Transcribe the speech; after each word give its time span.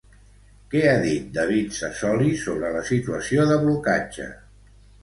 Què 0.71 0.79
ha 0.91 0.95
dit 1.03 1.27
David 1.35 1.77
Sassoli 1.81 2.33
sobre 2.47 2.75
la 2.79 2.83
situació 2.91 3.49
de 3.53 3.63
blocatge? 3.69 4.33